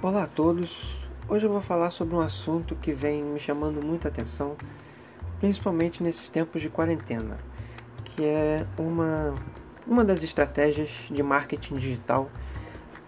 Olá 0.00 0.22
a 0.22 0.26
todos! 0.28 0.96
Hoje 1.28 1.44
eu 1.44 1.50
vou 1.50 1.60
falar 1.60 1.90
sobre 1.90 2.14
um 2.14 2.20
assunto 2.20 2.76
que 2.76 2.92
vem 2.92 3.20
me 3.20 3.40
chamando 3.40 3.84
muita 3.84 4.06
atenção, 4.06 4.56
principalmente 5.40 6.04
nesses 6.04 6.28
tempos 6.28 6.62
de 6.62 6.70
quarentena, 6.70 7.36
que 8.04 8.24
é 8.24 8.64
uma, 8.78 9.34
uma 9.84 10.04
das 10.04 10.22
estratégias 10.22 10.88
de 11.10 11.20
marketing 11.20 11.74
digital 11.74 12.30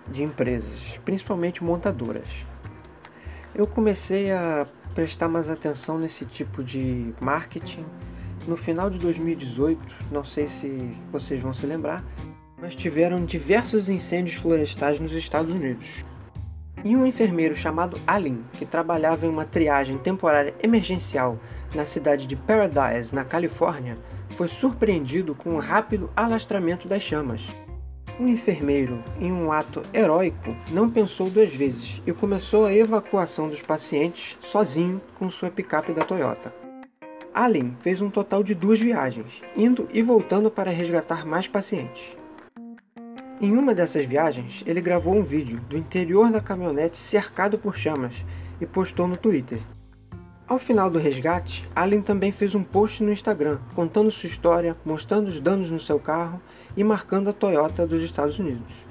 de 0.09 0.25
empresas, 0.25 0.99
principalmente 1.05 1.63
montadoras. 1.63 2.27
Eu 3.55 3.69
comecei 3.69 4.33
a 4.33 4.67
prestar 4.93 5.29
mais 5.29 5.49
atenção 5.49 5.97
nesse 5.97 6.25
tipo 6.25 6.61
de 6.61 7.15
marketing 7.21 7.87
no 8.49 8.57
final 8.57 8.91
de 8.91 8.99
2018, 8.99 9.81
não 10.11 10.25
sei 10.25 10.49
se 10.49 10.93
vocês 11.13 11.41
vão 11.41 11.55
se 11.55 11.67
lembrar, 11.67 12.05
mas 12.61 12.75
tiveram 12.75 13.25
diversos 13.25 13.89
incêndios 13.89 14.35
florestais 14.35 14.99
nos 14.99 15.13
Estados 15.13 15.55
Unidos. 15.55 16.05
E 16.83 16.97
um 16.97 17.05
enfermeiro 17.05 17.55
chamado 17.55 18.01
Allen, 18.07 18.43
que 18.55 18.65
trabalhava 18.65 19.27
em 19.27 19.29
uma 19.29 19.45
triagem 19.45 19.99
temporária 19.99 20.55
emergencial 20.63 21.39
na 21.75 21.85
cidade 21.85 22.27
de 22.27 22.35
Paradise, 22.35 23.15
na 23.15 23.25
Califórnia, 23.25 23.99
foi 24.37 24.49
surpreendido 24.49 25.35
com 25.35 25.51
o 25.51 25.55
um 25.57 25.59
rápido 25.59 26.11
alastramento 26.17 26.89
das 26.89 27.03
chamas. 27.03 27.47
O 28.19 28.25
enfermeiro, 28.25 29.03
em 29.19 29.31
um 29.31 29.53
ato 29.53 29.83
heróico, 29.93 30.57
não 30.71 30.91
pensou 30.91 31.29
duas 31.29 31.51
vezes 31.51 32.01
e 32.07 32.13
começou 32.13 32.65
a 32.65 32.75
evacuação 32.75 33.49
dos 33.49 33.63
pacientes 33.63 34.39
sozinho 34.43 35.01
com 35.19 35.31
sua 35.31 35.51
picape 35.51 35.93
da 35.93 36.05
Toyota. 36.05 36.53
Allen 37.33 37.77
fez 37.81 38.01
um 38.01 38.11
total 38.11 38.43
de 38.43 38.55
duas 38.55 38.81
viagens, 38.81 39.43
indo 39.57 39.87
e 39.93 40.03
voltando 40.03 40.51
para 40.51 40.71
resgatar 40.71 41.27
mais 41.27 41.47
pacientes. 41.47 42.17
Em 43.43 43.57
uma 43.57 43.75
dessas 43.75 44.05
viagens, 44.05 44.63
ele 44.67 44.83
gravou 44.83 45.15
um 45.15 45.25
vídeo 45.25 45.63
do 45.67 45.75
interior 45.75 46.31
da 46.31 46.43
caminhonete 46.43 46.99
cercado 46.99 47.57
por 47.57 47.75
chamas 47.75 48.23
e 48.61 48.67
postou 48.67 49.09
no 49.09 49.17
Twitter. 49.17 49.59
Ao 50.47 50.59
final 50.59 50.91
do 50.91 50.99
resgate, 50.99 51.67
Allen 51.75 52.03
também 52.03 52.33
fez 52.33 52.55
um 52.55 52.63
post 52.63 53.03
no 53.03 53.11
Instagram 53.11 53.59
contando 53.75 54.11
sua 54.11 54.29
história, 54.29 54.77
mostrando 54.85 55.29
os 55.29 55.41
danos 55.41 55.71
no 55.71 55.81
seu 55.81 55.99
carro 55.99 56.39
e 56.77 56.85
marcando 56.85 57.31
a 57.31 57.33
Toyota 57.33 57.87
dos 57.87 58.03
Estados 58.03 58.39
Unidos. 58.39 58.87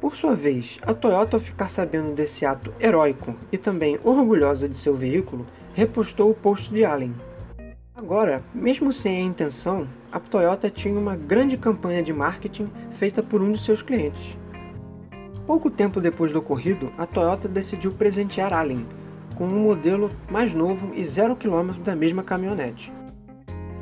Por 0.00 0.16
sua 0.16 0.34
vez, 0.34 0.78
a 0.80 0.94
Toyota, 0.94 1.36
ao 1.36 1.40
ficar 1.40 1.68
sabendo 1.68 2.14
desse 2.14 2.46
ato 2.46 2.72
heróico 2.80 3.34
e 3.52 3.58
também 3.58 4.00
orgulhosa 4.02 4.66
de 4.66 4.78
seu 4.78 4.94
veículo, 4.94 5.46
repostou 5.74 6.30
o 6.30 6.34
post 6.34 6.72
de 6.72 6.82
Allen, 6.82 7.14
Agora, 7.96 8.42
mesmo 8.54 8.92
sem 8.92 9.22
a 9.22 9.24
intenção, 9.24 9.88
a 10.16 10.20
Toyota 10.20 10.70
tinha 10.70 10.98
uma 10.98 11.14
grande 11.14 11.58
campanha 11.58 12.02
de 12.02 12.10
marketing 12.10 12.70
feita 12.92 13.22
por 13.22 13.42
um 13.42 13.52
de 13.52 13.60
seus 13.60 13.82
clientes. 13.82 14.34
Pouco 15.46 15.70
tempo 15.70 16.00
depois 16.00 16.32
do 16.32 16.38
ocorrido, 16.38 16.90
a 16.96 17.04
Toyota 17.04 17.46
decidiu 17.46 17.92
presentear 17.92 18.50
Allen 18.50 18.86
com 19.34 19.44
um 19.44 19.64
modelo 19.64 20.10
mais 20.30 20.54
novo 20.54 20.90
e 20.94 21.04
zero 21.04 21.36
quilômetro 21.36 21.82
da 21.82 21.94
mesma 21.94 22.22
caminhonete. 22.22 22.90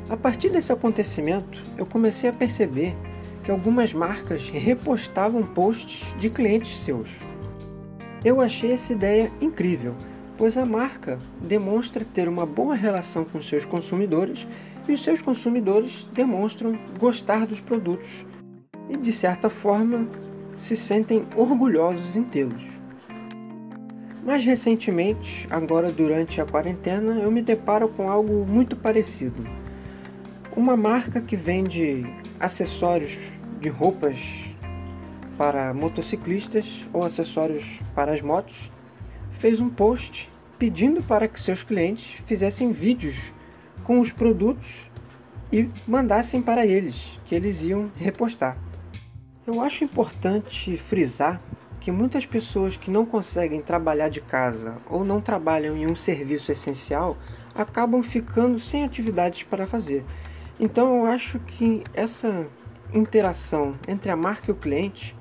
A 0.09 0.17
partir 0.17 0.49
desse 0.49 0.73
acontecimento, 0.73 1.63
eu 1.77 1.85
comecei 1.85 2.29
a 2.29 2.33
perceber 2.33 2.93
que 3.41 3.49
algumas 3.49 3.93
marcas 3.93 4.49
repostavam 4.49 5.41
posts 5.41 6.05
de 6.19 6.29
clientes 6.29 6.79
seus. 6.79 7.17
Eu 8.25 8.41
achei 8.41 8.73
essa 8.73 8.91
ideia 8.91 9.31
incrível 9.39 9.95
pois 10.37 10.57
a 10.57 10.65
marca 10.65 11.19
demonstra 11.41 12.05
ter 12.05 12.27
uma 12.27 12.45
boa 12.45 12.75
relação 12.75 13.23
com 13.23 13.41
seus 13.41 13.65
consumidores 13.65 14.47
e 14.87 14.93
os 14.93 15.03
seus 15.03 15.21
consumidores 15.21 16.05
demonstram 16.13 16.77
gostar 16.99 17.45
dos 17.45 17.59
produtos 17.59 18.25
e, 18.89 18.97
de 18.97 19.11
certa 19.11 19.49
forma, 19.49 20.07
se 20.57 20.75
sentem 20.75 21.25
orgulhosos 21.35 22.15
em 22.15 22.23
tê-los. 22.23 22.63
Mais 24.25 24.43
recentemente, 24.43 25.47
agora 25.51 25.91
durante 25.91 26.41
a 26.41 26.45
quarentena, 26.45 27.19
eu 27.19 27.31
me 27.31 27.41
deparo 27.41 27.87
com 27.87 28.09
algo 28.09 28.45
muito 28.45 28.75
parecido. 28.75 29.45
Uma 30.55 30.75
marca 30.75 31.21
que 31.21 31.35
vende 31.35 32.05
acessórios 32.39 33.17
de 33.59 33.69
roupas 33.69 34.55
para 35.37 35.73
motociclistas 35.73 36.87
ou 36.91 37.03
acessórios 37.03 37.81
para 37.93 38.13
as 38.13 38.21
motos 38.21 38.71
fez 39.39 39.59
um 39.59 39.69
post 39.69 40.31
pedindo 40.57 41.03
para 41.03 41.27
que 41.27 41.39
seus 41.39 41.63
clientes 41.63 42.21
fizessem 42.25 42.71
vídeos 42.71 43.33
com 43.83 43.99
os 43.99 44.11
produtos 44.11 44.89
e 45.51 45.69
mandassem 45.87 46.41
para 46.41 46.65
eles, 46.65 47.19
que 47.25 47.35
eles 47.35 47.61
iam 47.61 47.91
repostar. 47.95 48.57
Eu 49.45 49.61
acho 49.61 49.83
importante 49.83 50.75
frisar 50.75 51.41
que 51.79 51.91
muitas 51.91 52.25
pessoas 52.25 52.75
que 52.75 52.89
não 52.89 53.05
conseguem 53.05 53.61
trabalhar 53.61 54.09
de 54.09 54.19
casa 54.19 54.77
ou 54.89 55.05
não 55.05 55.21
trabalham 55.21 55.77
em 55.77 55.85
um 55.85 55.95
serviço 55.95 56.51
essencial 56.51 57.15
acabam 57.53 58.01
ficando 58.01 58.59
sem 58.59 58.83
atividades 58.83 59.43
para 59.43 59.67
fazer. 59.67 60.03
Então 60.59 60.97
eu 60.97 61.05
acho 61.05 61.37
que 61.39 61.83
essa 61.93 62.47
interação 62.91 63.77
entre 63.87 64.09
a 64.09 64.15
marca 64.15 64.49
e 64.49 64.51
o 64.51 64.55
cliente, 64.55 65.15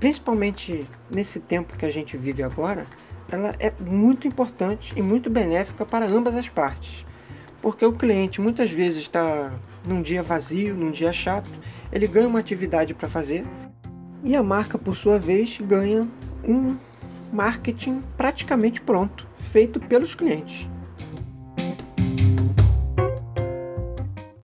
principalmente 0.00 0.86
nesse 1.10 1.40
tempo 1.40 1.76
que 1.76 1.84
a 1.84 1.90
gente 1.90 2.16
vive 2.16 2.42
agora, 2.42 2.86
ela 3.30 3.54
é 3.58 3.72
muito 3.80 4.28
importante 4.28 4.92
e 4.96 5.02
muito 5.02 5.28
benéfica 5.28 5.84
para 5.84 6.06
ambas 6.06 6.34
as 6.34 6.48
partes. 6.48 7.04
Porque 7.60 7.84
o 7.84 7.92
cliente 7.92 8.40
muitas 8.40 8.70
vezes 8.70 9.00
está 9.00 9.52
num 9.86 10.02
dia 10.02 10.22
vazio, 10.22 10.74
num 10.74 10.90
dia 10.90 11.12
chato, 11.12 11.50
ele 11.92 12.06
ganha 12.06 12.28
uma 12.28 12.38
atividade 12.38 12.94
para 12.94 13.08
fazer 13.08 13.44
e 14.22 14.34
a 14.34 14.42
marca, 14.42 14.78
por 14.78 14.96
sua 14.96 15.18
vez, 15.18 15.58
ganha 15.60 16.08
um 16.46 16.76
marketing 17.32 18.02
praticamente 18.16 18.80
pronto, 18.80 19.26
feito 19.38 19.78
pelos 19.78 20.14
clientes. 20.14 20.68